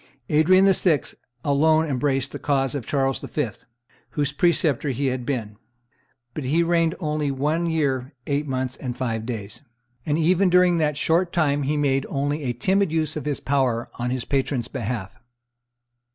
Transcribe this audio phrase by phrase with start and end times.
[0.29, 1.03] Adrian VI.
[1.45, 3.49] alone embraced the cause of Charles V.,
[4.09, 5.57] whose preceptor he had been;
[6.33, 9.61] but he reigned only one year, eight months, and five days;
[10.03, 13.91] and even during that short time he made only a timid use of his power
[13.99, 15.19] on his patron's behalf.